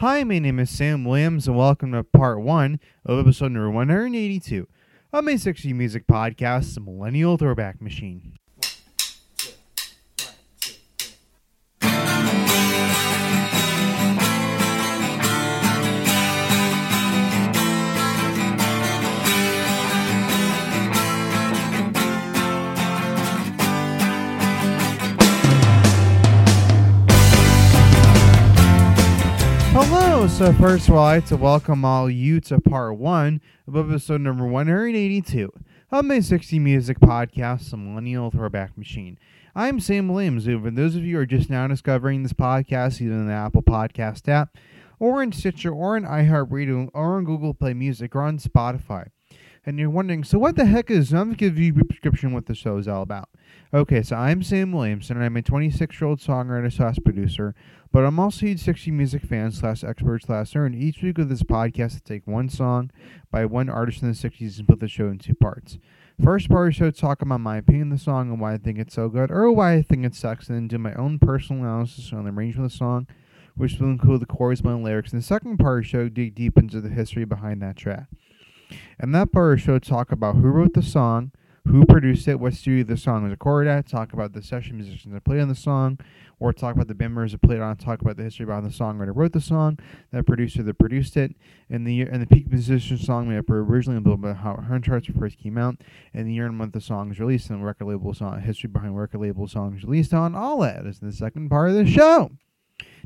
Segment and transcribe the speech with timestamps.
[0.00, 4.68] Hi, my name is Sam Williams, and welcome to part one of episode number 182
[5.10, 8.34] of my 60 Music Podcast, The Millennial Throwback Machine.
[30.36, 34.20] So, first of all, I'd like to welcome all you to part one of episode
[34.20, 35.50] number 182
[35.90, 39.18] of my 60 Music Podcast, The Millennial Throwback Machine.
[39.54, 43.00] I'm Sam Williams, and for those of you who are just now discovering this podcast,
[43.00, 44.58] either in the Apple Podcast app,
[44.98, 49.06] or in Stitcher, or in iHeartRadio, or on Google Play Music, or on Spotify,
[49.64, 52.44] and you're wondering, so what the heck is I'm gonna give you a prescription what
[52.44, 53.30] the show is all about.
[53.74, 57.54] Okay, so I'm Sam Williamson, and I'm a 26 year old songwriter slash producer,
[57.96, 60.76] but I'm also a huge 60 music fan slash expert slash nerd.
[60.76, 62.90] Each week of this podcast, I take one song
[63.30, 65.78] by one artist in the 60s and put the show in two parts.
[66.22, 68.58] First part of the show, talk about my opinion of the song and why I
[68.58, 71.18] think it's so good, or why I think it sucks, and then do my own
[71.18, 73.06] personal analysis on the arrangement of the song,
[73.54, 75.12] which will include the chorus, my lyrics.
[75.12, 78.08] And the second part of the show, dig deep into the history behind that track.
[78.98, 81.32] And that part of the show, talk about who wrote the song,
[81.66, 85.12] who produced it, what studio the song was recorded at, talk about the session musicians
[85.12, 85.98] that played on the song,
[86.38, 89.12] or talk about the members that played on, talk about the history behind the songwriter
[89.14, 89.78] wrote the song,
[90.12, 91.34] the producer that produced it,
[91.68, 94.78] and the year and the peak musician song made up originally a little how her
[94.78, 95.76] charts first came out,
[96.14, 98.68] and the year and month the song was released, and the record label song history
[98.68, 102.30] behind record label songs released on all that is the second part of the show.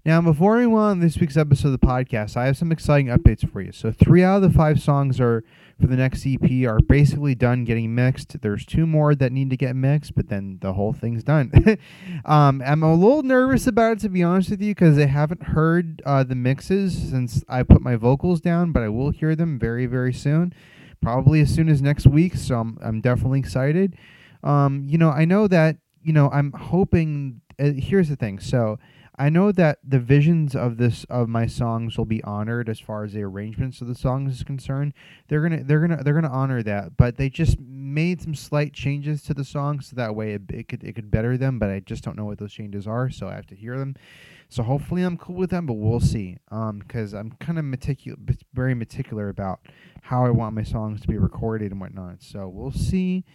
[0.02, 3.08] Now, before we move on this week's episode of the podcast, I have some exciting
[3.08, 3.70] updates for you.
[3.70, 5.44] So, three out of the five songs are
[5.78, 8.40] for the next EP are basically done getting mixed.
[8.40, 11.52] There's two more that need to get mixed, but then the whole thing's done.
[12.24, 15.42] um, I'm a little nervous about it to be honest with you because I haven't
[15.42, 19.58] heard uh, the mixes since I put my vocals down, but I will hear them
[19.58, 20.54] very, very soon,
[21.02, 22.36] probably as soon as next week.
[22.36, 23.98] So I'm, I'm definitely excited.
[24.42, 27.42] Um, you know, I know that you know I'm hoping.
[27.58, 28.38] Uh, here's the thing.
[28.38, 28.78] So
[29.20, 33.04] I know that the visions of this of my songs will be honored as far
[33.04, 34.94] as the arrangements of the songs is concerned.
[35.28, 39.22] They're gonna they're gonna they're gonna honor that, but they just made some slight changes
[39.24, 41.58] to the songs so that way it, it could it could better them.
[41.58, 43.94] But I just don't know what those changes are, so I have to hear them.
[44.48, 46.38] So hopefully I'm cool with them, but we'll see.
[46.50, 49.60] Um, because I'm kind of meticulous, very meticular about
[50.00, 52.22] how I want my songs to be recorded and whatnot.
[52.22, 53.26] So we'll see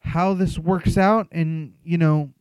[0.00, 2.34] how this works out, and you know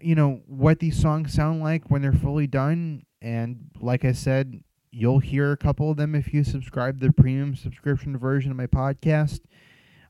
[0.00, 3.04] you know what these songs sound like when they're fully done.
[3.22, 7.12] And like i said you'll hear a couple of them if you subscribe to the
[7.12, 9.40] premium subscription version of my podcast.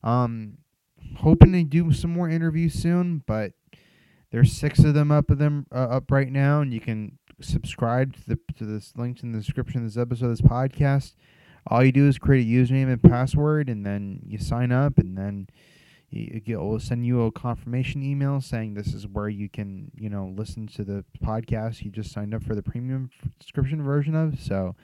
[0.03, 0.59] Um
[1.19, 3.53] hoping to do some more interviews soon but
[4.31, 8.15] there's six of them up of them uh, up right now and you can subscribe
[8.15, 11.15] to the to this link in the description of this episode of this podcast.
[11.67, 15.17] All you do is create a username and password and then you sign up and
[15.17, 15.49] then
[16.15, 20.33] it will send you a confirmation email saying this is where you can you know
[20.37, 23.11] listen to the podcast you just signed up for the premium
[23.41, 24.41] subscription version of.
[24.41, 24.77] So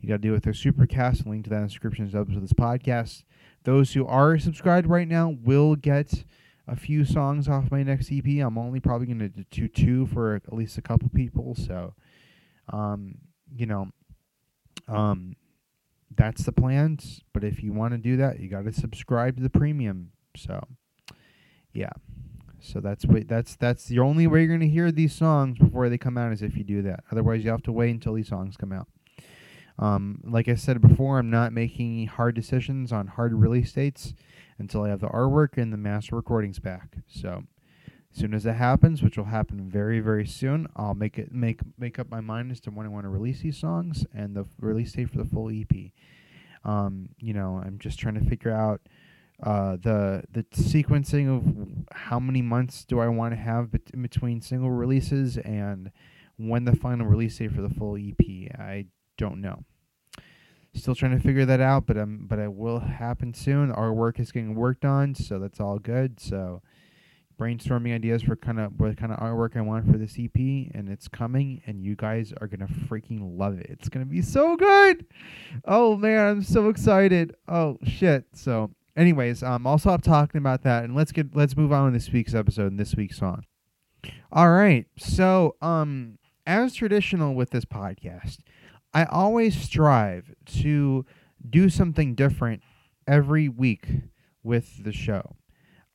[0.00, 2.40] you got to do it with their supercast link to that in the description of
[2.40, 3.22] this podcast.
[3.62, 6.24] Those who are subscribed right now will get
[6.66, 10.34] a few songs off my next ep i'm only probably going to do two for
[10.34, 11.54] at least a couple people.
[11.54, 11.94] So
[12.72, 13.18] um
[13.54, 13.90] you know
[14.88, 15.36] um
[16.16, 17.20] that's the plans.
[17.32, 20.66] But if you want to do that you got to subscribe to the premium so,
[21.72, 21.90] yeah.
[22.60, 25.98] So that's what that's that's the only way you're gonna hear these songs before they
[25.98, 27.04] come out is if you do that.
[27.12, 28.88] Otherwise, you have to wait until these songs come out.
[29.78, 34.14] Um, like I said before, I'm not making hard decisions on hard release dates
[34.58, 36.96] until I have the artwork and the master recordings back.
[37.06, 37.42] So,
[38.12, 41.60] as soon as that happens, which will happen very very soon, I'll make it make
[41.76, 44.46] make up my mind as to when I want to release these songs and the
[44.58, 45.90] release date for the full EP.
[46.64, 48.80] Um, you know, I'm just trying to figure out
[49.44, 54.40] uh, the the sequencing of how many months do I want to have bet- between
[54.40, 55.90] single releases and
[56.36, 58.26] when the final release date for the full EP.
[58.58, 58.86] I
[59.18, 59.64] don't know.
[60.74, 63.70] Still trying to figure that out, but um, but it will happen soon.
[63.70, 66.18] Our work is getting worked on, so that's all good.
[66.18, 66.62] So
[67.38, 70.88] brainstorming ideas for kind of what kind of artwork I want for this EP, and
[70.88, 73.66] it's coming, and you guys are gonna freaking love it.
[73.68, 75.04] It's gonna be so good.
[75.66, 77.36] Oh man, I'm so excited.
[77.46, 78.24] Oh shit.
[78.32, 81.98] So anyways, um, I'll stop talking about that and let's get let's move on to
[81.98, 83.44] this week's episode and this week's song.
[84.32, 88.38] All right, so um, as traditional with this podcast,
[88.92, 91.06] I always strive to
[91.48, 92.62] do something different
[93.06, 93.86] every week
[94.42, 95.36] with the show.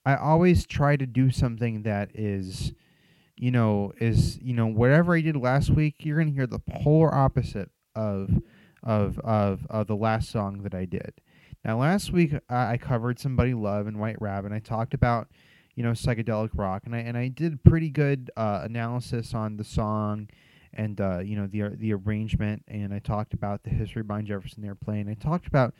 [0.05, 2.73] I always try to do something that is,
[3.35, 5.95] you know, is you know whatever I did last week.
[5.99, 8.41] You're gonna hear the polar opposite of
[8.81, 11.13] of of of the last song that I did.
[11.63, 14.51] Now, last week I, covered Somebody Love and White Rabbit.
[14.51, 15.27] I talked about
[15.75, 19.63] you know psychedelic rock, and I and I did pretty good uh, analysis on the
[19.63, 20.29] song
[20.73, 24.63] and uh, you know the the arrangement, and I talked about the history behind Jefferson
[24.63, 25.09] Airplane.
[25.09, 25.73] I talked about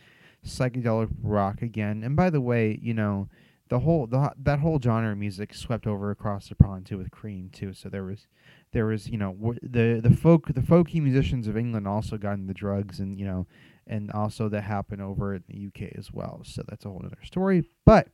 [0.46, 2.04] psychedelic rock again.
[2.04, 3.30] And by the way, you know
[3.70, 7.12] the whole the, that whole genre of music swept over across the pond too with
[7.12, 7.74] Cream too.
[7.74, 8.28] So there was
[8.72, 12.34] there was you know w- the the folk the folky musicians of England also got
[12.34, 13.48] into the drugs and you know
[13.90, 16.42] and also that happened over in the UK as well.
[16.46, 17.66] So that's a whole other story.
[17.86, 18.08] But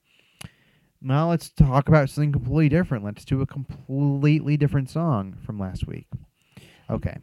[1.02, 3.04] now let's talk about something completely different.
[3.04, 6.08] Let's do a completely different song from last week.
[6.90, 7.18] Okay.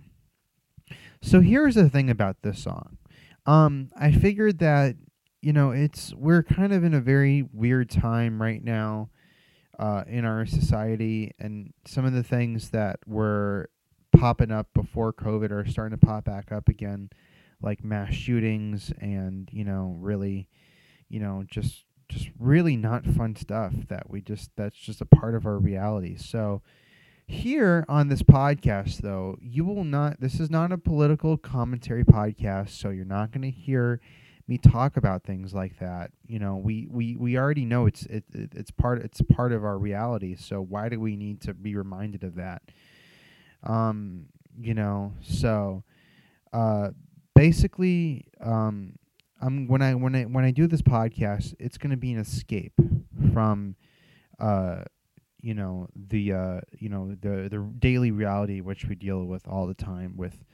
[1.23, 2.99] So here's the thing about this song.
[3.47, 4.97] Um, I figured that
[5.41, 9.11] you know it's we're kind of in a very weird time right now
[9.79, 13.71] uh, in our society, and some of the things that were
[14.17, 17.11] popping up before COVID are starting to pop back up again,
[17.63, 20.49] like mass shootings and you know really,
[21.09, 25.35] you know just just really not fun stuff that we just that's just a part
[25.35, 26.17] of our reality.
[26.17, 26.63] So
[27.27, 32.71] here on this podcast, though, you will not, this is not a political commentary podcast,
[32.71, 34.01] so you're not going to hear
[34.49, 36.11] me talk about things like that.
[36.27, 39.65] You know, we, we, we already know it's it, it, it's part it's part of
[39.65, 40.37] our reality.
[40.37, 42.63] So why do we need to be reminded of that?
[43.63, 44.27] Um,
[44.61, 45.85] you know, so
[46.53, 46.91] uh,
[47.43, 48.95] basically, um,
[49.41, 52.21] I'm when I when I when I do this podcast, it's going to be an
[52.21, 52.75] escape
[53.33, 53.75] from
[54.39, 54.83] uh
[55.41, 59.67] you know the uh, you know the the daily reality which we deal with all
[59.67, 60.45] the time with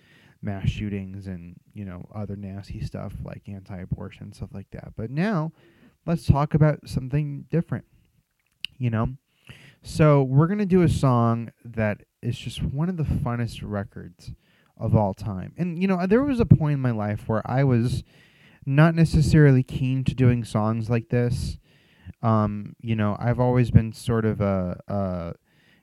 [0.40, 4.94] mass shootings and you know other nasty stuff like anti-abortion stuff like that.
[4.96, 5.52] But now
[6.06, 7.84] let's talk about something different.
[8.78, 9.08] You know,
[9.82, 14.32] so we're gonna do a song that is just one of the funnest records
[14.78, 15.52] of all time.
[15.58, 18.04] And you know, there was a point in my life where I was
[18.64, 21.58] not necessarily keen to doing songs like this.
[22.22, 25.32] Um, you know, I've always been sort of a, a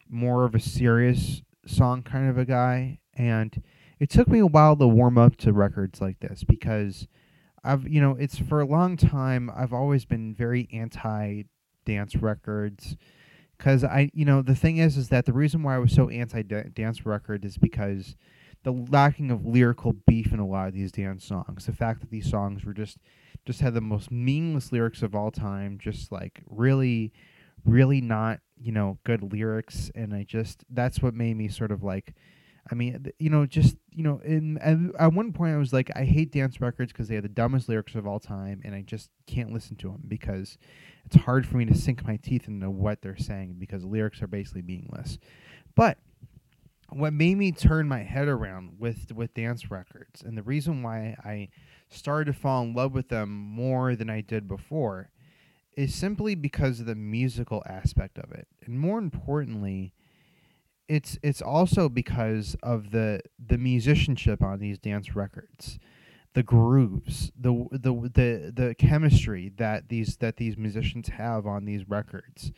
[0.09, 3.62] more of a serious song kind of a guy, and
[4.00, 7.07] it took me a while to warm up to records like this because
[7.63, 11.44] I've, you know, it's for a long time I've always been very anti
[11.86, 12.95] dance records.
[13.57, 16.09] Because I, you know, the thing is, is that the reason why I was so
[16.09, 18.15] anti dance record is because
[18.65, 21.67] the lacking of lyrical beef in a lot of these dance songs.
[21.67, 22.97] The fact that these songs were just
[23.45, 27.13] just had the most meaningless lyrics of all time, just like really
[27.63, 31.83] really not, you know, good lyrics and I just that's what made me sort of
[31.83, 32.15] like
[32.69, 34.57] I mean, you know, just you know, in
[34.97, 37.69] at one point I was like, I hate dance records because they have the dumbest
[37.69, 40.57] lyrics of all time, and I just can't listen to them because
[41.06, 44.27] it's hard for me to sink my teeth into what they're saying because lyrics are
[44.27, 45.19] basically meaningless.
[45.75, 46.00] But
[46.89, 51.15] what made me turn my head around with with dance records and the reason why
[51.23, 51.49] I
[51.89, 55.09] started to fall in love with them more than I did before
[55.75, 58.47] is simply because of the musical aspect of it.
[58.65, 59.93] And more importantly,
[60.87, 65.79] it's it's also because of the the musicianship on these dance records.
[66.33, 71.88] The grooves, the the the the chemistry that these that these musicians have on these
[71.88, 72.51] records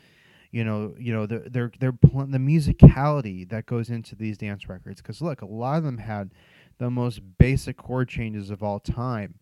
[0.52, 4.68] you know, you know, the they're they're pl- the musicality that goes into these dance
[4.70, 5.02] records.
[5.02, 6.32] Because look, a lot of them had
[6.78, 9.36] the most basic chord changes of all time,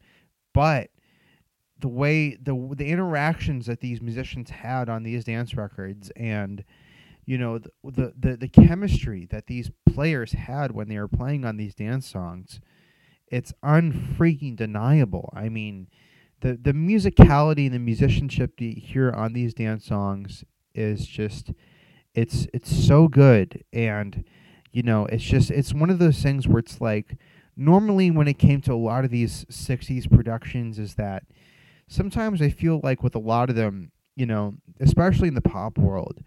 [0.54, 0.90] but
[1.80, 6.64] the way the the interactions that these musicians had on these dance records and
[7.26, 11.44] you know the, the the, the chemistry that these players had when they were playing
[11.44, 12.60] on these dance songs
[13.28, 15.88] it's unfreaking deniable i mean
[16.42, 20.46] the the musicality and the musicianship you hear on these dance songs
[20.76, 21.52] is just
[22.14, 23.64] it's it's so good.
[23.74, 24.24] And
[24.72, 27.18] you know it's just it's one of those things where it's like
[27.56, 31.24] normally when it came to a lot of these 60s productions is that
[31.88, 35.78] sometimes I feel like with a lot of them, you know, especially in the pop
[35.78, 36.22] world,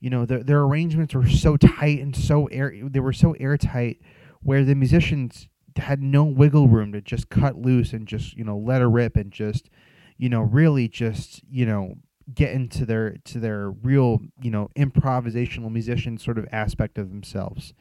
[0.00, 4.00] you know, their their arrangements were so tight and so air they were so airtight
[4.42, 8.56] where the musicians had no wiggle room to just cut loose and just, you know,
[8.56, 9.68] let her rip and just,
[10.16, 11.94] you know, really just, you know,
[12.34, 17.74] get into their to their real you know improvisational musician sort of aspect of themselves.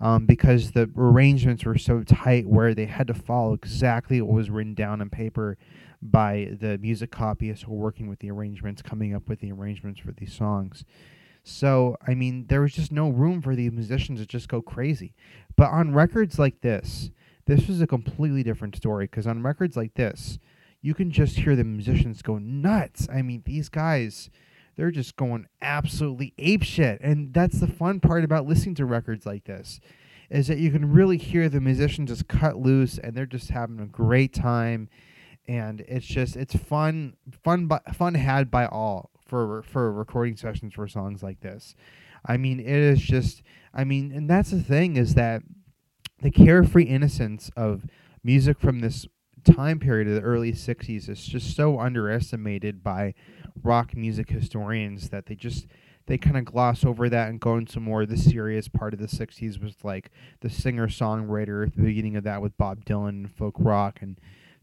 [0.00, 4.50] Um, because the arrangements were so tight where they had to follow exactly what was
[4.50, 5.56] written down on paper
[6.00, 10.00] by the music copyists who were working with the arrangements coming up with the arrangements
[10.00, 10.84] for these songs.
[11.44, 15.14] So i mean there was just no room for these musicians to just go crazy.
[15.56, 17.10] But on records like this
[17.46, 20.38] this was a completely different story because on records like this
[20.82, 23.08] you can just hear the musicians go nuts.
[23.10, 24.28] I mean, these guys,
[24.76, 27.00] they're just going absolutely ape shit.
[27.00, 29.80] And that's the fun part about listening to records like this
[30.28, 33.78] is that you can really hear the musicians just cut loose and they're just having
[33.78, 34.88] a great time
[35.46, 40.88] and it's just it's fun fun fun had by all for for recording sessions for
[40.88, 41.74] songs like this.
[42.24, 43.42] I mean, it is just
[43.74, 45.42] I mean, and that's the thing is that
[46.20, 47.84] the carefree innocence of
[48.22, 49.06] music from this
[49.42, 53.14] time period of the early 60s is just so underestimated by
[53.62, 55.66] rock music historians that they just
[56.06, 59.06] they kind of gloss over that and go into more the serious part of the
[59.06, 63.54] 60s was like the singer songwriter the beginning of that with Bob Dylan and folk
[63.58, 64.18] rock and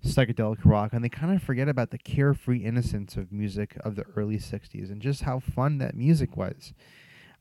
[0.06, 4.06] psychedelic rock and they kind of forget about the carefree innocence of music of the
[4.16, 6.74] early 60s and just how fun that music was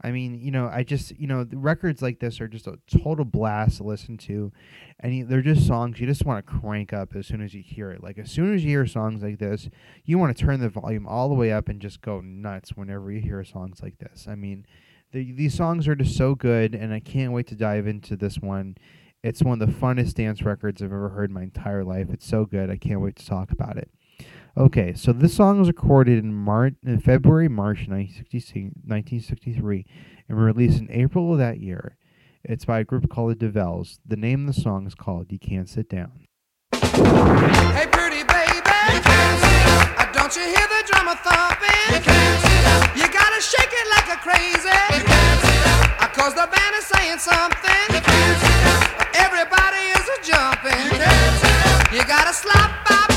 [0.01, 3.25] I mean, you know, I just, you know, records like this are just a total
[3.25, 4.53] blast to listen to.
[5.01, 7.91] And they're just songs you just want to crank up as soon as you hear
[7.91, 8.03] it.
[8.03, 9.69] Like, as soon as you hear songs like this,
[10.05, 13.11] you want to turn the volume all the way up and just go nuts whenever
[13.11, 14.27] you hear songs like this.
[14.29, 14.67] I mean,
[15.13, 18.39] the, these songs are just so good, and I can't wait to dive into this
[18.39, 18.77] one.
[19.23, 22.09] It's one of the funnest dance records I've ever heard in my entire life.
[22.11, 22.71] It's so good.
[22.71, 23.91] I can't wait to talk about it.
[24.57, 29.87] Okay, so this song was recorded in March, in February, March 1963,
[30.29, 31.97] and released in April of that year.
[32.43, 33.99] It's by a group called the Dovells.
[34.07, 36.13] The name of the song is called "You Can't Sit Down."
[36.73, 42.03] Hey, pretty baby, uh, don't you hear the drummer thumping?
[42.03, 47.91] You, you gotta shake it like a crazy, uh, cause the band is saying something.
[47.95, 50.99] Uh, everybody is a jumping.
[51.95, 53.11] You gotta slap bop,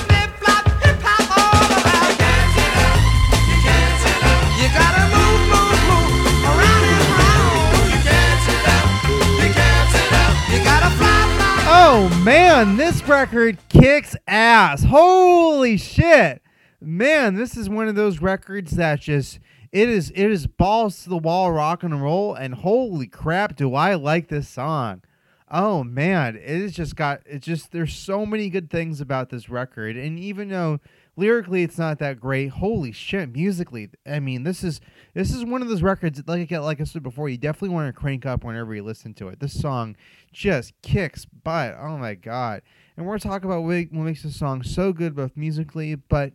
[12.52, 14.84] man, this record kicks ass.
[14.84, 16.42] Holy shit.
[16.82, 19.40] Man, this is one of those records that just
[19.72, 23.74] it is it is balls to the wall rock and roll and holy crap do
[23.74, 25.02] I like this song.
[25.50, 29.48] Oh man, it has just got it just there's so many good things about this
[29.48, 30.82] record and even though
[31.22, 34.82] lyrically it's not that great, holy shit, musically, I mean, this is
[35.14, 37.94] this is one of those records like I like I said before, you definitely want
[37.94, 39.40] to crank up whenever you listen to it.
[39.40, 39.96] This song
[40.34, 41.76] just kicks butt.
[41.80, 42.64] Oh my god!
[42.98, 46.34] And we're talking about what makes the song so good, both musically, but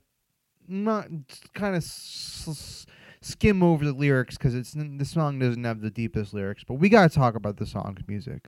[0.68, 1.08] not
[1.54, 2.86] kind of s-
[3.20, 6.62] skim over the lyrics because it's the song doesn't have the deepest lyrics.
[6.64, 8.46] But we gotta talk about the song's music.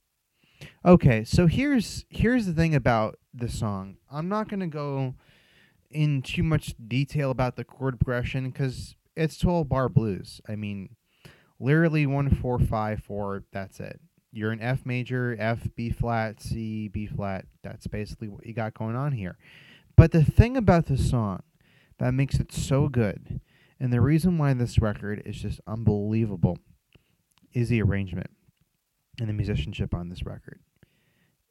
[0.85, 3.97] Okay, so here's here's the thing about the song.
[4.11, 5.14] I'm not gonna go
[5.90, 10.40] in too much detail about the chord progression because it's 12 bar blues.
[10.49, 10.97] I mean,
[11.59, 13.45] literally one four five four.
[13.52, 14.00] That's it.
[14.30, 17.47] You're in F major, F, B flat, C, B flat.
[17.62, 19.38] That's basically what you got going on here.
[19.97, 21.42] But the thing about this song
[21.99, 23.40] that makes it so good,
[23.80, 26.59] and the reason why this record is just unbelievable,
[27.52, 28.30] is the arrangement
[29.18, 30.61] and the musicianship on this record.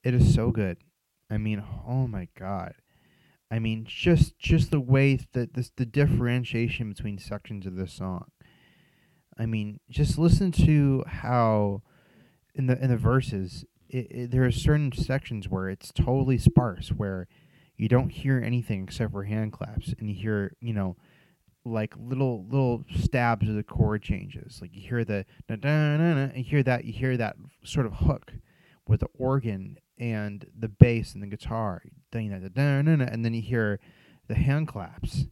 [0.03, 0.77] It is so good.
[1.29, 2.75] I mean, oh my god.
[3.49, 8.25] I mean, just just the way that this the differentiation between sections of this song.
[9.37, 11.83] I mean, just listen to how
[12.55, 16.89] in the in the verses it, it, there are certain sections where it's totally sparse,
[16.89, 17.27] where
[17.77, 20.97] you don't hear anything except for hand claps, and you hear you know
[21.63, 24.59] like little little stabs of the chord changes.
[24.61, 27.93] Like you hear the da da da, you hear that you hear that sort of
[27.93, 28.33] hook
[28.87, 31.81] with the organ and the bass and the guitar,
[32.13, 33.79] and then you hear
[34.27, 35.25] the hand claps,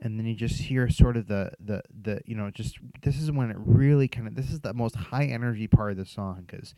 [0.00, 3.30] and then you just hear sort of the the the you know just this is
[3.30, 6.44] when it really kind of this is the most high energy part of the song
[6.46, 6.74] because,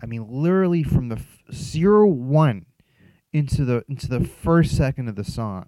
[0.00, 2.66] I mean literally from the f- zero one
[3.32, 5.66] into the into the first second of the song,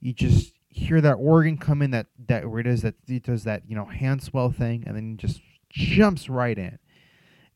[0.00, 3.44] you just hear that organ come in that that where it is that it does
[3.44, 6.78] that you know hand swell thing and then just jumps right in.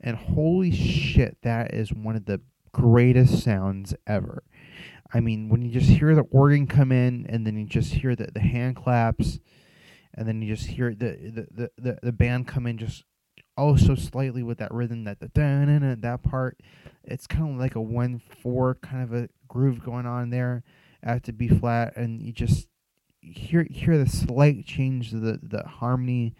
[0.00, 2.40] And holy shit that is one of the
[2.74, 4.42] greatest sounds ever
[5.12, 8.14] i mean when you just hear the organ come in and then you just hear
[8.16, 9.38] the, the hand claps
[10.14, 13.04] and then you just hear the the, the, the, band come in just
[13.56, 15.30] oh so slightly with that rhythm that the
[16.00, 16.58] that part
[17.04, 20.62] it's kind of like a one four kind of a groove going on there
[21.02, 22.66] at the B flat and you just
[23.24, 26.34] hear hear the slight change to the the harmony.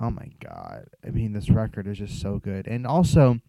[0.00, 0.88] Oh my god!
[1.04, 3.40] I mean, this record is just so good, and also,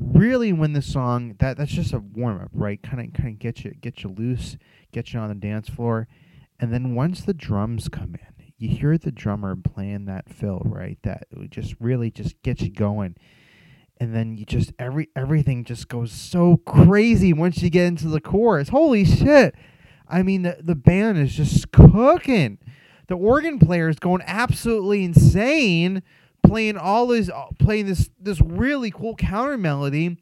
[0.00, 2.82] really, when the song that that's just a warm up, right?
[2.82, 4.56] Kind of kind of get you get you loose,
[4.92, 6.08] get you on the dance floor,
[6.60, 10.98] and then once the drums come in, you hear the drummer playing that fill, right?
[11.02, 13.16] That just really just gets you going.
[13.98, 18.20] And then you just every everything just goes so crazy once you get into the
[18.20, 18.68] chorus.
[18.68, 19.54] Holy shit!
[20.08, 22.58] I mean, the, the band is just cooking.
[23.08, 26.02] The organ player is going absolutely insane,
[26.42, 30.16] playing all this, uh, playing this this really cool counter melody,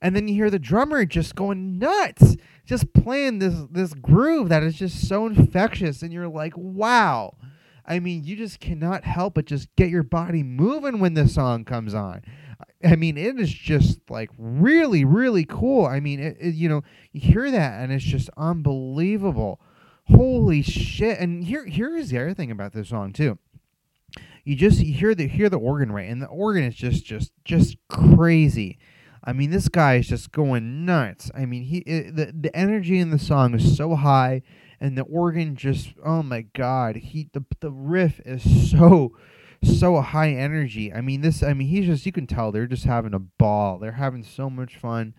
[0.00, 4.62] and then you hear the drummer just going nuts, just playing this this groove that
[4.62, 7.36] is just so infectious, and you're like, wow.
[7.86, 11.66] I mean, you just cannot help but just get your body moving when this song
[11.66, 12.22] comes on.
[12.82, 15.86] I mean, it is just like really, really cool.
[15.86, 16.82] I mean, it, it, you know,
[17.12, 19.60] you hear that and it's just unbelievable.
[20.06, 21.18] Holy shit!
[21.18, 23.38] And here, here is the other thing about this song too.
[24.44, 27.32] You just you hear the hear the organ right, and the organ is just just
[27.44, 28.78] just crazy.
[29.24, 31.30] I mean, this guy is just going nuts.
[31.34, 34.42] I mean, he it, the the energy in the song is so high,
[34.80, 39.16] and the organ just oh my god, he the the riff is so
[39.62, 40.92] so high energy.
[40.92, 43.78] I mean, this I mean, he's just you can tell they're just having a ball.
[43.78, 45.14] They're having so much fun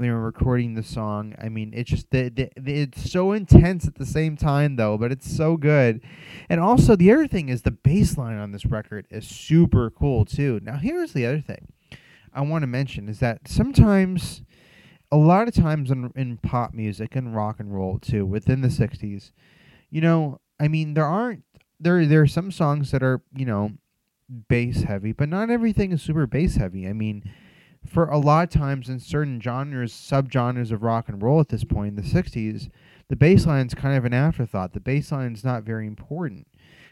[0.00, 1.34] when they were recording the song.
[1.38, 5.12] I mean, it's just the, the, it's so intense at the same time though, but
[5.12, 6.00] it's so good.
[6.48, 10.24] And also the other thing is the bass line on this record is super cool
[10.24, 10.58] too.
[10.62, 11.68] Now here's the other thing
[12.32, 14.42] I want to mention is that sometimes
[15.12, 18.68] a lot of times in in pop music and rock and roll too within the
[18.68, 19.32] 60s,
[19.90, 21.44] you know, I mean there aren't
[21.78, 23.72] there there are some songs that are, you know,
[24.48, 26.88] bass heavy, but not everything is super bass heavy.
[26.88, 27.22] I mean,
[27.86, 31.64] for a lot of times in certain genres, subgenres of rock and roll at this
[31.64, 32.70] point in the 60s,
[33.08, 34.72] the bass line's kind of an afterthought.
[34.72, 36.46] The bass line's not very important.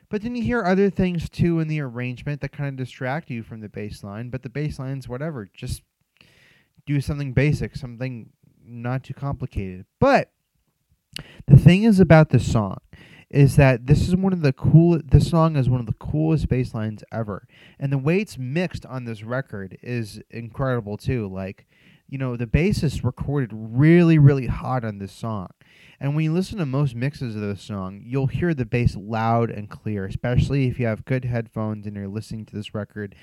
[0.09, 3.43] But then you hear other things too in the arrangement that kind of distract you
[3.43, 5.49] from the bass line, but the bass line's whatever.
[5.53, 5.83] Just
[6.87, 8.31] do something basic, something
[8.65, 9.85] not too complicated.
[10.01, 10.31] But
[11.47, 12.79] the thing is about this song
[13.31, 16.49] is that this is one of the cool this song is one of the coolest
[16.49, 17.47] bass lines ever.
[17.79, 21.29] And the way it's mixed on this record is incredible too.
[21.29, 21.67] Like,
[22.09, 25.49] you know, the bass is recorded really, really hot on this song.
[26.01, 29.51] And when you listen to most mixes of this song, you'll hear the bass loud
[29.51, 33.15] and clear, especially if you have good headphones and you're listening to this record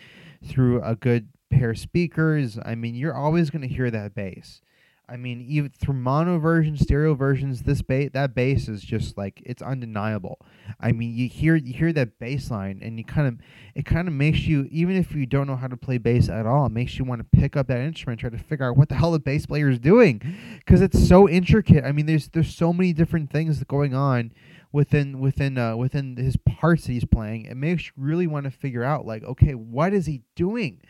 [0.46, 2.60] through a good pair of speakers.
[2.64, 4.62] I mean, you're always going to hear that bass.
[5.08, 9.42] I mean, even through mono versions, stereo versions, this bass, that bass is just like
[9.46, 10.40] it's undeniable.
[10.80, 13.38] I mean, you hear you hear that bass line, and you kind of
[13.76, 16.46] it kind of makes you even if you don't know how to play bass at
[16.46, 18.90] all, it makes you want to pick up that instrument, try to figure out what
[18.90, 20.22] the hell the bass player is doing,
[20.58, 21.84] because it's so intricate.
[21.86, 24.32] I mean, there's there's so many different things going on
[24.72, 27.46] within within uh, within his parts that he's playing.
[27.46, 30.82] It makes you really want to figure out like, okay, what is he doing?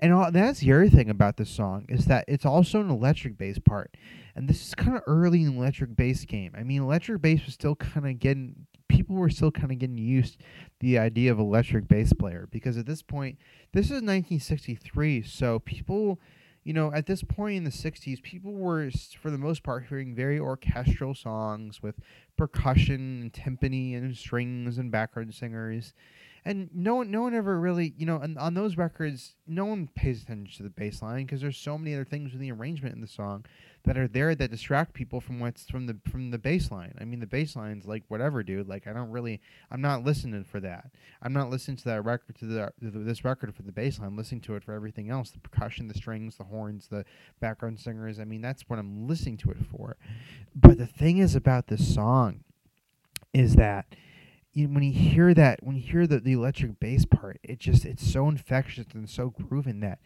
[0.00, 3.36] And all, that's the other thing about this song is that it's also an electric
[3.36, 3.96] bass part.
[4.36, 6.54] And this is kind of early in electric bass game.
[6.56, 9.98] I mean, electric bass was still kind of getting people were still kind of getting
[9.98, 10.44] used to
[10.80, 13.38] the idea of electric bass player because at this point,
[13.72, 16.18] this is 1963, so people,
[16.64, 20.14] you know, at this point in the 60s, people were for the most part hearing
[20.14, 21.96] very orchestral songs with
[22.36, 25.94] percussion and timpani and strings and background singers
[26.48, 29.86] and no one, no one ever really, you know, on, on those records, no one
[29.94, 32.94] pays attention to the bass line because there's so many other things in the arrangement
[32.94, 33.44] in the song
[33.84, 36.94] that are there that distract people from what's from the from the bass line.
[36.98, 38.66] I mean, the bass line's like whatever, dude.
[38.66, 40.90] Like I don't really, I'm not listening for that.
[41.20, 44.08] I'm not listening to that record to the, the this record for the bass line.
[44.08, 47.04] I'm listening to it for everything else: the percussion, the strings, the horns, the
[47.40, 48.18] background singers.
[48.18, 49.98] I mean, that's what I'm listening to it for.
[50.54, 52.44] But the thing is about this song
[53.34, 53.94] is that
[54.58, 57.84] you, when you hear that, when you hear the, the electric bass part, it just
[57.84, 60.00] it's so infectious and so grooving that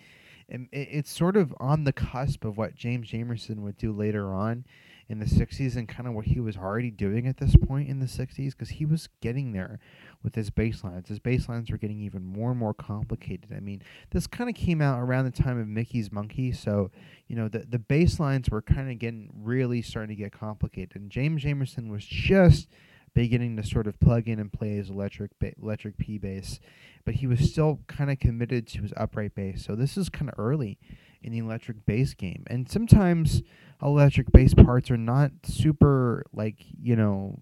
[0.48, 4.32] it, it, it's sort of on the cusp of what James Jamerson would do later
[4.32, 4.64] on
[5.08, 7.98] in the 60s and kind of what he was already doing at this point in
[7.98, 9.78] the 60s because he was getting there
[10.22, 11.08] with his bass lines.
[11.08, 13.52] His bass lines were getting even more and more complicated.
[13.54, 16.90] I mean, this kind of came out around the time of Mickey's Monkey, so,
[17.26, 20.96] you know, the, the bass lines were kind of getting really starting to get complicated.
[20.96, 22.68] And James Jamerson was just
[23.14, 26.60] beginning to sort of plug in and play his electric ba- electric P bass,
[27.04, 29.64] but he was still kind of committed to his upright bass.
[29.64, 30.78] So this is kind of early
[31.22, 33.42] in the electric bass game, and sometimes
[33.82, 37.40] electric bass parts are not super like you know,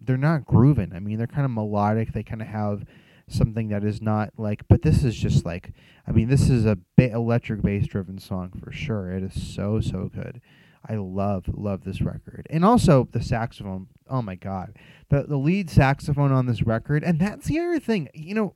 [0.00, 0.92] they're not grooving.
[0.94, 2.12] I mean, they're kind of melodic.
[2.12, 2.84] They kind of have
[3.28, 5.72] something that is not like but this is just like
[6.06, 9.80] i mean this is a ba- electric bass driven song for sure it is so
[9.80, 10.40] so good
[10.88, 13.88] I love love this record, and also the saxophone.
[14.08, 14.76] Oh my god,
[15.08, 18.08] the the lead saxophone on this record, and that's the other thing.
[18.14, 18.54] You know,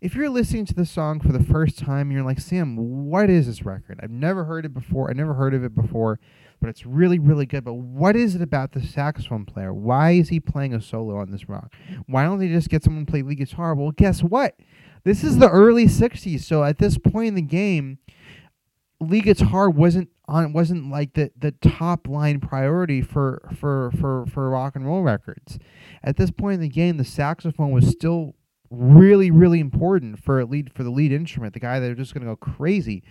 [0.00, 3.46] if you're listening to the song for the first time, you're like, Sam, what is
[3.46, 4.00] this record?
[4.02, 5.10] I've never heard it before.
[5.10, 6.18] I never heard of it before,
[6.60, 7.64] but it's really really good.
[7.64, 9.72] But what is it about the saxophone player?
[9.72, 11.72] Why is he playing a solo on this rock?
[12.06, 13.74] Why don't they just get someone to play lead guitar?
[13.74, 14.56] Well, guess what?
[15.04, 17.98] This is the early '60s, so at this point in the game
[19.00, 24.50] lead guitar wasn't on wasn't like the the top line priority for for for for
[24.50, 25.58] rock and roll records.
[26.04, 28.34] At this point in the game, the saxophone was still
[28.70, 32.20] really really important for lead for the lead instrument, the guy that was just to
[32.20, 33.02] go crazy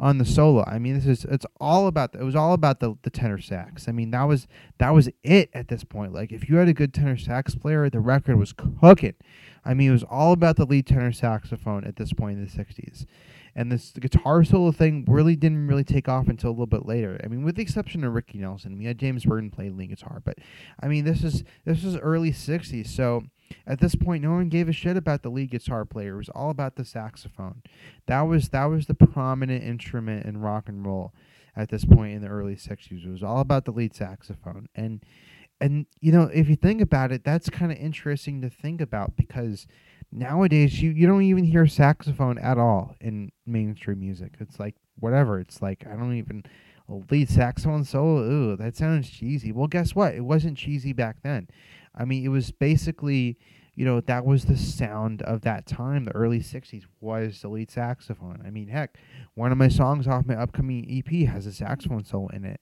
[0.00, 0.64] on the solo.
[0.66, 3.40] I mean, this is it's all about the, it was all about the the tenor
[3.40, 3.88] sax.
[3.88, 4.46] I mean, that was
[4.78, 6.12] that was it at this point.
[6.12, 9.14] Like if you had a good tenor sax player, the record was cooking.
[9.64, 12.50] I mean, it was all about the lead tenor saxophone at this point in the
[12.50, 13.06] 60s.
[13.56, 17.20] And this guitar solo thing really didn't really take off until a little bit later.
[17.22, 20.20] I mean, with the exception of Ricky Nelson, we had James Burton play lead guitar,
[20.24, 20.38] but
[20.80, 23.22] I mean, this is this is early 60s, so
[23.66, 26.14] at this point, no one gave a shit about the lead guitar player.
[26.14, 27.62] It was all about the saxophone.
[28.06, 31.12] That was that was the prominent instrument in rock and roll
[31.56, 33.06] at this point in the early '60s.
[33.06, 35.04] It was all about the lead saxophone, and
[35.60, 39.16] and you know if you think about it, that's kind of interesting to think about
[39.16, 39.66] because
[40.14, 44.36] nowadays you you don't even hear saxophone at all in mainstream music.
[44.40, 45.40] It's like whatever.
[45.40, 46.44] It's like I don't even
[47.10, 48.22] lead saxophone solo.
[48.22, 49.52] Ooh, that sounds cheesy.
[49.52, 50.14] Well, guess what?
[50.14, 51.48] It wasn't cheesy back then.
[51.94, 53.38] I mean, it was basically,
[53.74, 56.04] you know, that was the sound of that time.
[56.04, 58.42] The early 60s was the lead saxophone.
[58.46, 58.98] I mean, heck,
[59.34, 62.60] one of my songs off my upcoming EP has a saxophone solo in it.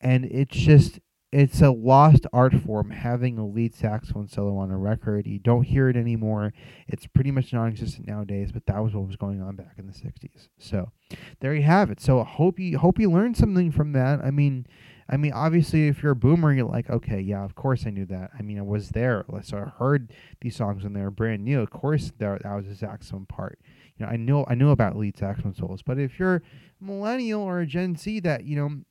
[0.00, 1.00] And it's just,
[1.34, 5.26] it's a lost art form having a lead saxophone solo on a record.
[5.26, 6.52] You don't hear it anymore.
[6.86, 9.88] It's pretty much non existent nowadays, but that was what was going on back in
[9.88, 10.46] the 60s.
[10.58, 10.92] So
[11.40, 12.00] there you have it.
[12.00, 14.20] So I hope you, hope you learned something from that.
[14.20, 14.68] I mean,
[15.10, 18.06] I mean, obviously, if you're a boomer, you're like, okay, yeah, of course I knew
[18.06, 18.30] that.
[18.38, 21.60] I mean, I was there, so I heard these songs when they were brand new.
[21.60, 23.58] Of course, that that was a saxophone part.
[23.98, 25.82] You know, I know I knew about lead saxophone solos.
[25.82, 26.40] But if you're a
[26.80, 28.82] millennial or a Gen Z, that you know,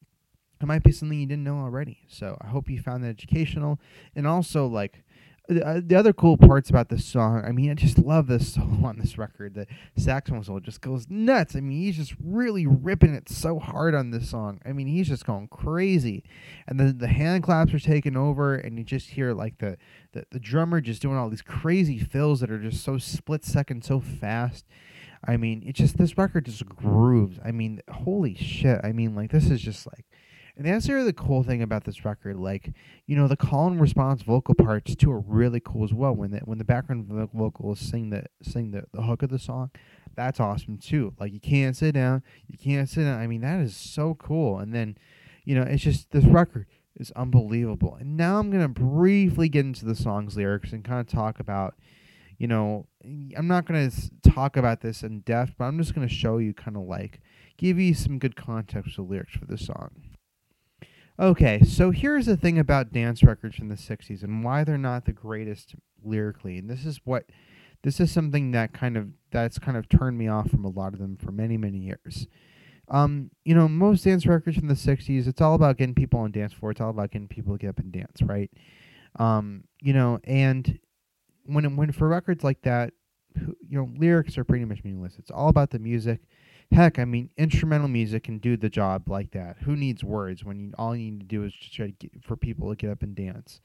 [0.63, 1.99] it might be something you didn't know already.
[2.07, 3.79] So I hope you found that educational,
[4.15, 5.03] and also like
[5.49, 8.85] uh, the other cool parts about this song, I mean, I just love this solo
[8.87, 9.55] on this record.
[9.55, 11.53] The saxophone solo just goes nuts.
[11.57, 14.61] I mean, he's just really ripping it so hard on this song.
[14.65, 16.23] I mean, he's just going crazy.
[16.65, 19.77] And then the hand claps are taking over, and you just hear like the,
[20.13, 23.83] the, the drummer just doing all these crazy fills that are just so split second,
[23.83, 24.65] so fast.
[25.25, 27.37] I mean, it just, this record just grooves.
[27.43, 28.79] I mean, holy shit.
[28.81, 30.05] I mean, like, this is just like
[30.55, 32.37] and that's really the cool thing about this record.
[32.37, 32.73] Like,
[33.07, 36.13] you know, the call and response vocal parts too are really cool as well.
[36.13, 39.71] When the when the background vocals sing the sing the, the hook of the song,
[40.15, 41.13] that's awesome too.
[41.19, 43.19] Like you can't sit down, you can't sit down.
[43.19, 44.59] I mean, that is so cool.
[44.59, 44.97] And then,
[45.43, 47.97] you know, it's just this record is unbelievable.
[47.99, 51.75] And now I'm gonna briefly get into the song's lyrics and kind of talk about
[52.37, 52.87] you know,
[53.37, 56.39] I'm not going to talk about this in depth, but I'm just going to show
[56.39, 57.21] you kind of like
[57.57, 59.91] give you some good context of lyrics for this song.
[61.19, 65.05] Okay, so here's the thing about dance records from the 60s and why they're not
[65.05, 66.57] the greatest lyrically.
[66.57, 67.25] And this is what
[67.83, 70.93] this is something that kind of that's kind of turned me off from a lot
[70.93, 72.27] of them for many many years.
[72.89, 76.31] Um, you know, most dance records from the 60s, it's all about getting people on
[76.31, 76.71] dance floor.
[76.71, 78.51] It's all about getting people to get up and dance, right?
[79.17, 80.79] Um, you know, and
[81.45, 82.91] when when for records like that,
[83.35, 85.19] you know, lyrics are pretty much meaningless.
[85.19, 86.21] It's all about the music
[86.73, 89.57] Heck, I mean, instrumental music can do the job like that.
[89.59, 92.23] Who needs words when you, all you need to do is just try to get,
[92.23, 93.61] for people to get up and dance?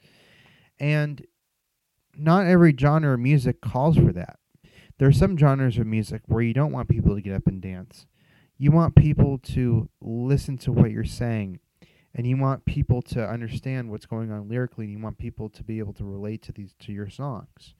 [0.79, 1.25] And
[2.15, 4.37] not every genre of music calls for that.
[4.99, 7.61] There are some genres of music where you don't want people to get up and
[7.61, 8.05] dance.
[8.57, 11.59] You want people to listen to what you're saying,
[12.13, 15.63] and you want people to understand what's going on lyrically, and you want people to
[15.63, 17.73] be able to relate to these to your songs.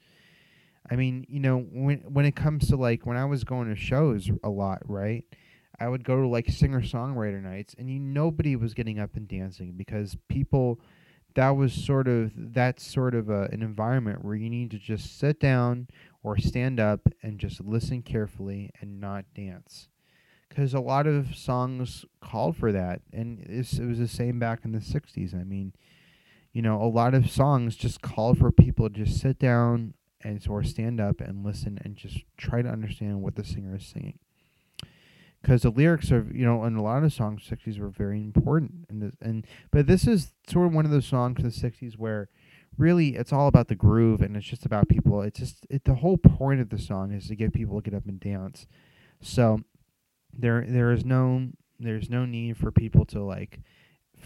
[0.90, 3.76] I mean, you know, when when it comes to like when I was going to
[3.76, 5.24] shows a lot, right?
[5.78, 9.28] I would go to like singer songwriter nights, and you nobody was getting up and
[9.28, 10.80] dancing because people.
[11.36, 15.16] That was sort of that sort of a, an environment where you need to just
[15.16, 15.86] sit down
[16.24, 19.86] or stand up and just listen carefully and not dance
[20.50, 24.72] because a lot of songs called for that, and it was the same back in
[24.72, 25.34] the '60s.
[25.34, 25.72] I mean,
[26.52, 30.42] you know, a lot of songs just called for people to just sit down, and
[30.42, 33.86] so, or stand up and listen and just try to understand what the singer is
[33.86, 34.18] singing.
[35.40, 38.86] Because the lyrics are you know in a lot of songs 60s were very important
[38.90, 41.96] and this, and but this is sort of one of those songs in the 60s
[41.96, 42.28] where
[42.76, 45.22] really it's all about the groove and it's just about people.
[45.22, 47.96] It's just it, the whole point of the song is to get people to get
[47.96, 48.66] up and dance.
[49.20, 49.60] So
[50.32, 53.60] there there is no there's no need for people to like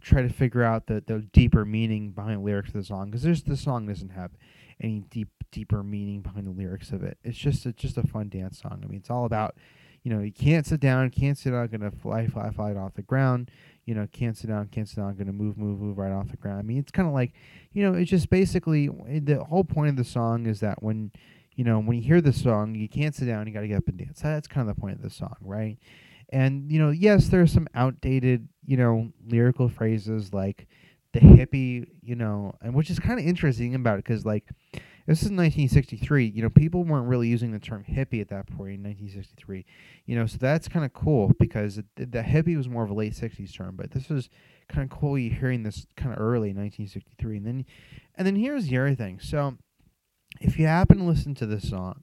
[0.00, 3.22] try to figure out the the deeper meaning behind the lyrics of the song because
[3.22, 4.32] there's the song doesn't have
[4.80, 7.16] any deep deeper meaning behind the lyrics of it.
[7.22, 8.80] It's just it's just a fun dance song.
[8.82, 9.54] I mean, it's all about,
[10.02, 13.02] you know, you can't sit down, can't sit down, gonna fly, fly, fly off the
[13.02, 13.52] ground.
[13.86, 16.36] You know, can't sit down, can't sit down, gonna move, move, move right off the
[16.36, 16.58] ground.
[16.58, 17.32] I mean, it's kind of like,
[17.72, 21.12] you know, it's just basically eh, the whole point of the song is that when,
[21.54, 23.78] you know, when you hear the song, you can't sit down, you got to get
[23.78, 24.20] up and dance.
[24.20, 25.78] That's kind of the point of the song, right?
[26.30, 30.66] And you know, yes, there's some outdated, you know, lyrical phrases like
[31.12, 34.48] the hippie, you know, and which is kind of interesting about it because like
[35.06, 36.26] this is 1963.
[36.26, 39.66] You know, people weren't really using the term hippie at that point in 1963.
[40.06, 43.12] You know, so that's kind of cool because the hippie was more of a late
[43.12, 44.30] 60s term, but this was
[44.68, 47.36] kind of cool you hearing this kind of early in 1963.
[47.36, 47.66] And then,
[48.14, 49.20] and then here's the other thing.
[49.20, 49.58] So,
[50.40, 52.02] if you happen to listen to this song,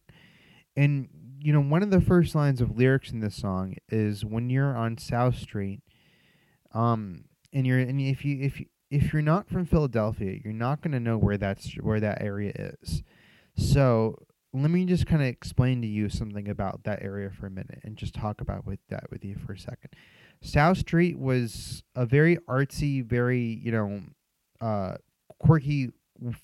[0.76, 1.10] and
[1.40, 4.78] you know, one of the first lines of lyrics in this song is when you're
[4.78, 5.82] on South Street,
[6.74, 10.82] um, and you're and if you if you if you're not from Philadelphia, you're not
[10.82, 13.02] going to know where that's where that area is.
[13.56, 17.50] So let me just kind of explain to you something about that area for a
[17.50, 19.92] minute and just talk about with that with you for a second.
[20.42, 24.02] South Street was a very artsy, very you know,
[24.60, 24.96] uh,
[25.40, 25.90] quirky,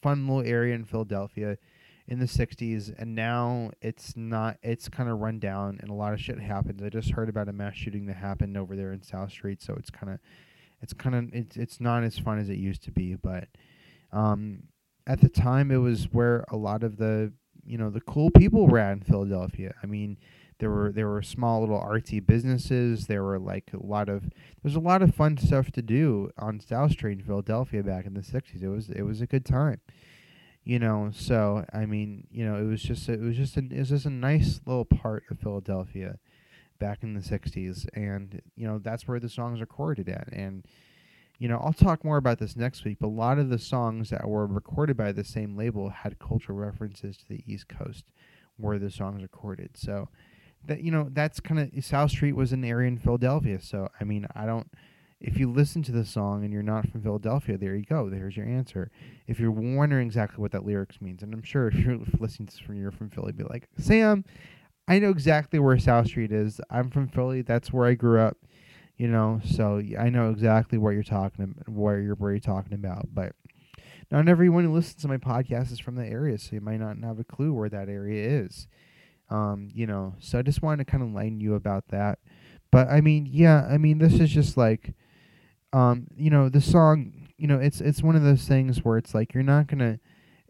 [0.01, 1.57] fun little area in Philadelphia
[2.07, 6.13] in the 60s and now it's not it's kind of run down and a lot
[6.13, 9.03] of shit happens i just heard about a mass shooting that happened over there in
[9.03, 10.19] south street so it's kind of
[10.81, 13.47] it's kind of it's it's not as fun as it used to be but
[14.11, 14.63] um
[15.07, 17.31] at the time it was where a lot of the
[17.65, 19.73] you know the cool people were at in philadelphia.
[19.81, 20.17] I mean
[20.59, 23.07] there were there were small little artsy businesses.
[23.07, 24.29] There were like a lot of
[24.61, 28.13] there's a lot of fun stuff to do on south street in philadelphia back in
[28.13, 29.79] the 60s it was it was a good time
[30.63, 31.09] you know?
[31.13, 34.05] So i mean you know it was just it was just a, it was just
[34.05, 36.19] a nice little part of philadelphia
[36.79, 40.65] back in the 60s and you know that's where the songs are recorded at and
[41.39, 44.09] you know i'll talk more about this next week but a lot of the songs
[44.09, 48.05] that were recorded by the same label had cultural references to the east coast
[48.57, 50.09] where the songs recorded so
[50.65, 54.03] that you know that's kind of south street was an area in philadelphia so i
[54.03, 54.69] mean i don't
[55.19, 58.09] if you listen to the song and you're not from Philadelphia, there you go.
[58.09, 58.91] There's your answer.
[59.25, 62.55] If you're wondering exactly what that lyrics means, and I'm sure if you're listening to
[62.55, 64.25] this from you're from Philly, be like, Sam,
[64.87, 66.61] I know exactly where South Street is.
[66.69, 67.41] I'm from Philly.
[67.41, 68.37] That's where I grew up.
[68.97, 72.73] You know, so I know exactly what you're talking about, where you're where you're talking
[72.73, 73.07] about.
[73.13, 73.33] But
[74.11, 76.97] not everyone who listens to my podcast is from the area, so you might not
[77.03, 78.67] have a clue where that area is.
[79.29, 82.19] Um, you know, so I just wanted to kind of enlighten you about that.
[82.71, 84.93] But I mean, yeah, I mean, this is just like
[85.73, 89.13] um, you know, the song, you know, it's it's one of those things where it's
[89.13, 89.99] like you're not gonna.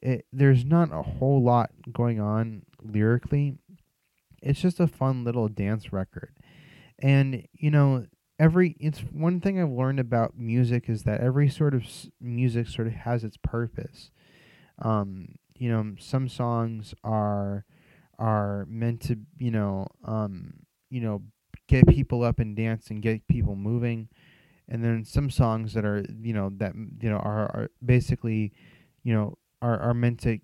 [0.02, 3.58] It, there's not a whole lot going on lyrically.
[4.42, 6.34] It's just a fun little dance record,
[7.00, 8.06] and you know,
[8.40, 12.68] every it's one thing I've learned about music is that every sort of s- music
[12.68, 14.12] sort of has its purpose.
[14.80, 17.66] Um, you know, some songs are
[18.20, 20.54] are meant to, you know, um,
[20.90, 21.24] you know,
[21.68, 24.10] get people up and dance and get people moving
[24.70, 28.52] and then some songs that are you know that you know are, are basically
[29.04, 30.40] you know are are meant to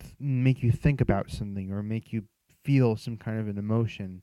[0.00, 2.24] th- make you think about something or make you
[2.68, 4.20] feel some kind of an emotion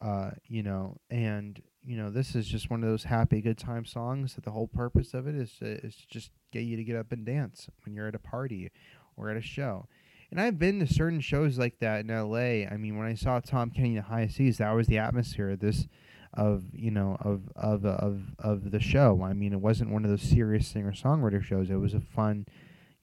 [0.00, 3.84] uh you know and you know this is just one of those happy good time
[3.84, 6.84] songs that the whole purpose of it is to, is to just get you to
[6.84, 8.70] get up and dance when you're at a party
[9.14, 9.86] or at a show
[10.30, 12.66] and I've been to certain shows like that in LA.
[12.66, 15.86] I mean, when I saw Tom Kenny the Hi-Seas, that was the atmosphere of this
[16.34, 19.22] of you know of of of of the show.
[19.22, 21.70] I mean, it wasn't one of those serious singer songwriter shows.
[21.70, 22.46] It was a fun,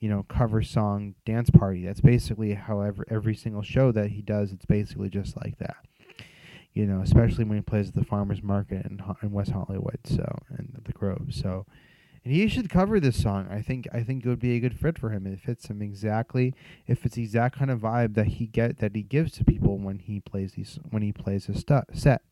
[0.03, 1.85] you know, cover song dance party.
[1.85, 4.51] That's basically however every single show that he does.
[4.51, 5.77] It's basically just like that.
[6.73, 10.39] You know, especially when he plays at the farmers market in, in West Hollywood, so
[10.49, 11.27] and the Grove.
[11.29, 11.65] So,
[12.25, 13.47] and he should cover this song.
[13.49, 15.25] I think I think it would be a good fit for him.
[15.25, 16.53] It fits him exactly.
[16.85, 19.77] If it's the exact kind of vibe that he get that he gives to people
[19.77, 22.23] when he plays these when he plays his stu- set.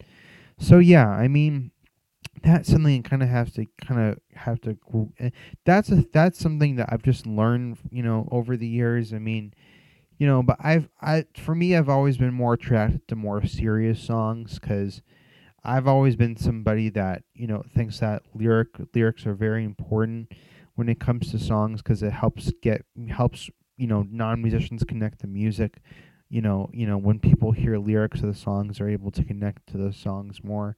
[0.60, 1.72] So yeah, I mean,
[2.44, 4.78] that's something kind of has to kind of have to.
[5.20, 5.30] Eh,
[5.66, 9.14] that's a that's something that I've just learned, you know, over the years.
[9.14, 9.54] I mean,
[10.18, 14.00] you know, but I've I for me, I've always been more attracted to more serious
[14.02, 15.02] songs because
[15.64, 20.32] I've always been somebody that you know thinks that lyric lyrics are very important
[20.76, 25.20] when it comes to songs because it helps get helps you know non musicians connect
[25.22, 25.82] the music
[26.32, 29.68] you know, you know, when people hear lyrics of the songs, they're able to connect
[29.68, 30.78] to those songs more.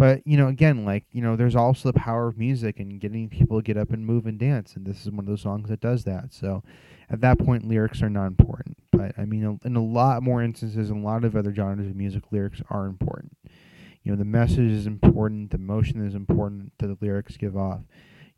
[0.00, 3.28] But you know, again, like you know, there's also the power of music and getting
[3.28, 5.68] people to get up and move and dance, and this is one of those songs
[5.68, 6.32] that does that.
[6.32, 6.62] So,
[7.10, 8.78] at that point, lyrics are not important.
[8.90, 11.96] But I mean, in a lot more instances, in a lot of other genres of
[11.96, 13.36] music, lyrics are important.
[14.02, 17.80] You know, the message is important, the emotion is important that the lyrics give off.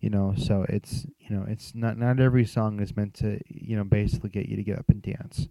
[0.01, 3.77] You know, so it's you know, it's not not every song is meant to you
[3.77, 5.47] know basically get you to get up and dance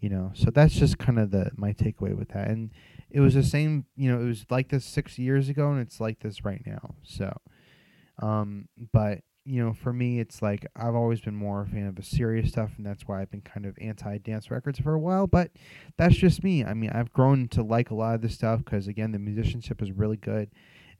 [0.00, 2.70] you know so that's just kind of the my takeaway with that and
[3.10, 6.00] it was the same you know it was like this six years ago and it's
[6.00, 6.94] like this right now.
[7.02, 7.36] So
[8.20, 11.96] um but you know for me it's like i've always been more a fan of
[11.96, 14.98] the serious stuff and that's why i've been kind of anti dance records for a
[14.98, 15.50] while but
[15.96, 16.64] that's just me.
[16.64, 19.80] I mean i've grown to like a lot of this stuff because again the musicianship
[19.80, 20.50] is really good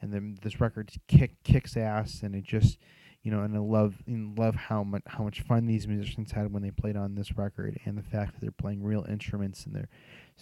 [0.01, 2.79] and then this record kick kicks ass and it just
[3.23, 6.53] you know, and I love and love how much how much fun these musicians had
[6.53, 9.75] when they played on this record, and the fact that they're playing real instruments and
[9.75, 9.89] they're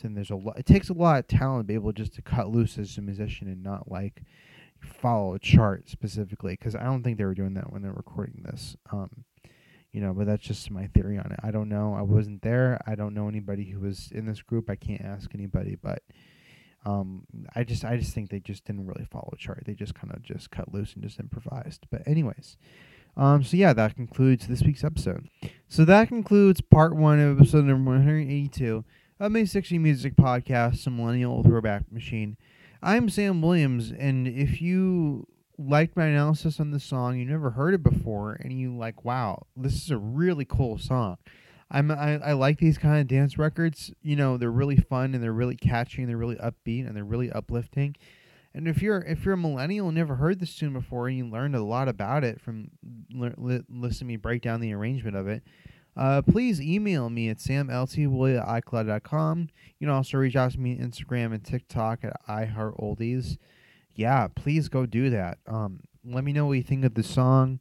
[0.05, 0.59] and there's a lot.
[0.59, 3.03] It takes a lot of talent to be able just to cut loose as a
[3.03, 4.23] musician and not like
[4.81, 6.53] follow a chart specifically.
[6.53, 8.77] Because I don't think they were doing that when they're recording this.
[8.93, 9.25] Um,
[9.93, 11.41] you know, but that's just my theory on it.
[11.43, 11.95] I don't know.
[11.95, 12.79] I wasn't there.
[12.87, 14.69] I don't know anybody who was in this group.
[14.69, 16.03] I can't ask anybody, but
[16.85, 19.63] um, I just I just think they just didn't really follow a chart.
[19.67, 21.87] They just kind of just cut loose and just improvised.
[21.91, 22.59] But anyways,
[23.17, 25.29] um, so yeah, that concludes this week's episode.
[25.69, 28.85] So that concludes part one of episode number 182
[29.19, 32.37] of May 60 Music Podcast, the Millennial Throwback Machine.
[32.83, 35.27] I'm Sam Williams, and if you
[35.57, 39.47] liked my analysis on this song, you never heard it before, and you like, wow,
[39.57, 41.17] this is a really cool song.
[41.71, 43.91] I'm I, I like these kind of dance records.
[44.03, 47.03] You know, they're really fun and they're really catchy and they're really upbeat and they're
[47.03, 47.97] really uplifting.
[48.55, 51.27] And if you're if you're a millennial and never heard this tune before and you
[51.27, 52.71] learned a lot about it from
[53.13, 55.43] li- li- listening me break down the arrangement of it,
[55.97, 59.49] uh, please email me at icloud.com.
[59.79, 63.39] You can also reach out to me on Instagram and TikTok at iHeartOldies.
[63.95, 65.39] Yeah, please go do that.
[65.47, 67.61] Um, let me know what you think of the song.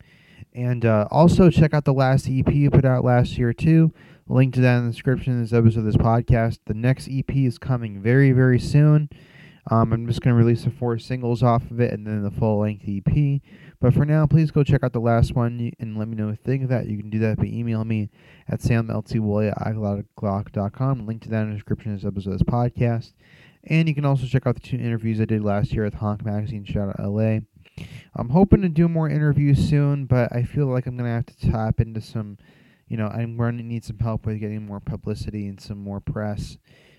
[0.54, 3.94] And uh, also check out the last EP you put out last year too.
[4.28, 6.60] Link to that in the description of this episode of this podcast.
[6.66, 9.10] The next EP is coming very, very soon.
[9.72, 12.30] Um, I'm just going to release the four singles off of it and then the
[12.30, 13.42] full length EP.
[13.80, 16.32] But for now, please go check out the last one and let me know what
[16.32, 16.88] you think of that.
[16.88, 18.10] You can do that by emailing me
[18.48, 19.48] at icloud.com.
[21.08, 23.14] Link to that in the description of this episode of this podcast.
[23.64, 26.24] And you can also check out the two interviews I did last year at Honk
[26.24, 26.64] Magazine.
[26.66, 27.40] Shout out LA.
[28.16, 31.26] I'm hoping to do more interviews soon, but I feel like I'm going to have
[31.26, 32.38] to tap into some,
[32.88, 36.00] you know, I'm going to need some help with getting more publicity and some more
[36.00, 36.58] press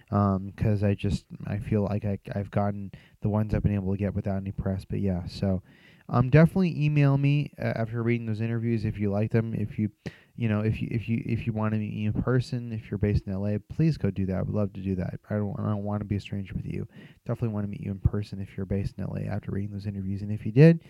[0.09, 2.92] because um, I just I feel like I, I've gotten
[3.23, 4.85] the ones I've been able to get without any press.
[4.85, 5.62] But yeah, so
[6.09, 9.55] um, definitely email me uh, after reading those interviews if you like them.
[9.55, 9.90] If you
[10.37, 12.90] you know if you if you if you want to meet me in person, if
[12.90, 14.37] you're based in LA, please go do that.
[14.37, 15.19] I would love to do that.
[15.29, 16.87] I don't I don't want to be a stranger with you.
[17.27, 19.87] Definitely want to meet you in person if you're based in LA after reading those
[19.87, 20.23] interviews.
[20.23, 20.85] And if you did,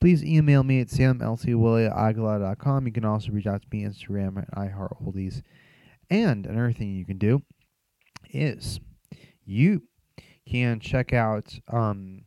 [0.00, 4.50] please email me at at You can also reach out to me on Instagram at
[4.54, 5.42] iHeartOldies.
[6.08, 7.42] And another thing you can do
[8.32, 8.80] is
[9.44, 9.82] you
[10.48, 12.24] can check out um,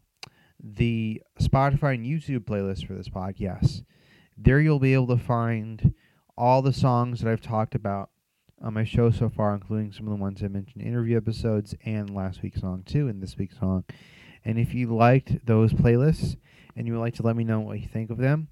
[0.63, 3.83] the Spotify and YouTube playlist for this podcast.
[4.37, 5.93] There you'll be able to find
[6.37, 8.09] all the songs that I've talked about
[8.61, 11.75] on my show so far, including some of the ones I mentioned in interview episodes
[11.85, 13.83] and last week's song too, and this week's song.
[14.43, 16.37] And if you liked those playlists
[16.75, 18.49] and you would like to let me know what you think of them,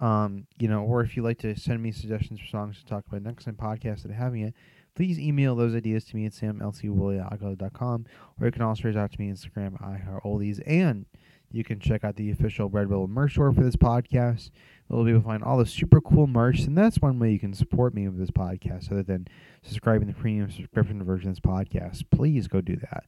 [0.00, 3.04] um, you know, or if you'd like to send me suggestions for songs to talk
[3.06, 4.54] about next time podcast that I having it,
[4.94, 8.06] please email those ideas to me at samltwilli.com,
[8.40, 11.06] or you can also reach out to me on Instagram, iHeartOldies, and
[11.50, 14.50] you can check out the official Red Bull merch store for this podcast.
[14.88, 17.38] You'll be able to find all the super cool merch, and that's one way you
[17.38, 19.28] can support me with this podcast, other than
[19.62, 22.04] subscribing the premium subscription version of this podcast.
[22.10, 23.04] Please go do that.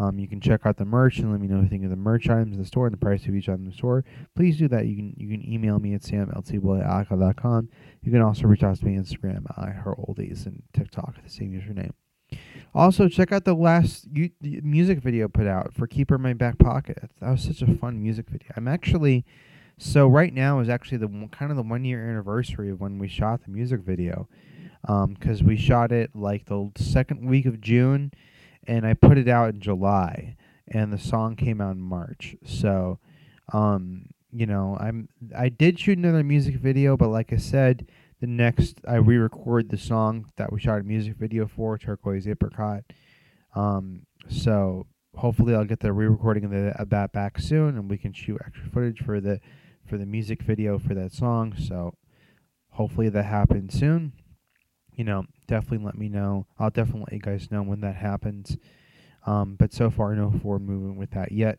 [0.00, 1.90] Um, you can check out the merch and let me know what you think of
[1.90, 4.02] the merch items in the store and the price of each item in the store.
[4.34, 4.86] Please do that.
[4.86, 7.68] You can you can email me at samltwilli.com.
[8.00, 11.52] You can also reach out to me on Instagram at oldies, and TikTok the same
[11.52, 11.92] username.
[12.74, 16.58] Also, check out the last u- music video put out for "Keeper in My Back
[16.58, 18.52] Pocket." That was such a fun music video.
[18.56, 19.26] I'm actually
[19.76, 23.08] so right now is actually the kind of the one year anniversary of when we
[23.08, 24.28] shot the music video,
[24.82, 28.12] because um, we shot it like the second week of June,
[28.66, 30.36] and I put it out in July,
[30.68, 32.36] and the song came out in March.
[32.44, 32.98] So,
[33.52, 37.88] um, you know, I'm I did shoot another music video, but like I said,
[38.20, 42.84] the next I re-record the song that we shot a music video for Turquoise Apricot.
[43.54, 47.98] Um, so hopefully I'll get the re-recording of, the, of that back soon, and we
[47.98, 49.40] can shoot extra footage for the
[49.86, 51.54] for the music video for that song.
[51.58, 51.94] So
[52.70, 54.12] hopefully that happens soon.
[54.96, 56.46] You know, definitely let me know.
[56.58, 58.56] I'll definitely let you guys know when that happens.
[59.26, 61.58] Um, but so far, no forward movement with that yet.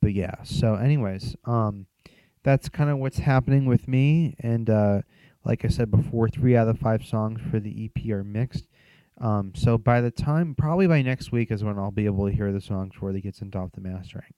[0.00, 0.42] But yeah.
[0.42, 1.86] So, anyways, um,
[2.42, 5.02] that's kind of what's happening with me, and uh,
[5.44, 8.68] like I said before, three out of five songs for the EP are mixed.
[9.20, 12.34] Um, so by the time, probably by next week, is when I'll be able to
[12.34, 14.34] hear the songs before they get sent off to mastering.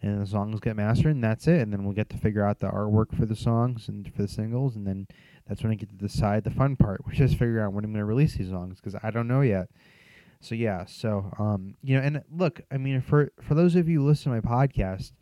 [0.00, 1.60] And the songs get mastered, and that's it.
[1.60, 4.28] And then we'll get to figure out the artwork for the songs and for the
[4.28, 5.06] singles, and then
[5.48, 7.92] that's when I get to decide the fun part, which is figure out when I'm
[7.92, 9.68] going to release these songs because I don't know yet.
[10.40, 14.04] So yeah, so um, you know, and look, I mean, for for those of you
[14.04, 15.12] listen to my podcast,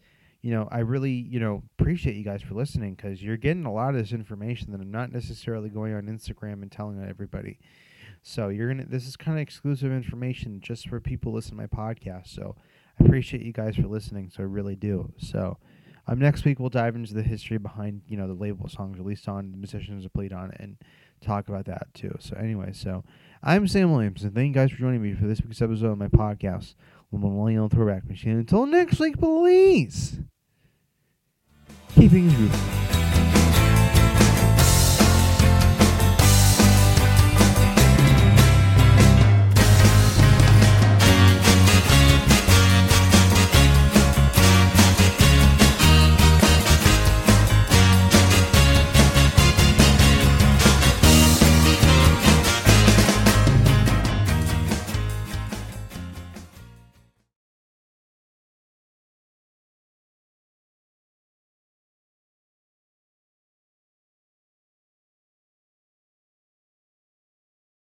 [0.41, 3.73] you know, I really, you know, appreciate you guys for listening because you're getting a
[3.73, 7.59] lot of this information that I'm not necessarily going on Instagram and telling everybody.
[8.23, 8.87] So you're gonna.
[8.87, 12.29] This is kind of exclusive information just for people listening to my podcast.
[12.29, 12.57] So
[12.99, 14.31] I appreciate you guys for listening.
[14.35, 15.13] So I really do.
[15.19, 15.59] So
[16.11, 19.29] Um, next week we'll dive into the history behind you know the label songs released
[19.29, 20.77] on, the musicians that played on it, and
[21.21, 22.13] talk about that too.
[22.19, 23.05] So anyway, so
[23.45, 25.99] I'm Sam Williams, and thank you guys for joining me for this week's episode of
[25.99, 26.75] my podcast,
[27.13, 28.39] The Millennial Throwback Machine.
[28.39, 30.19] Until next week, please
[31.95, 33.10] keep things moving.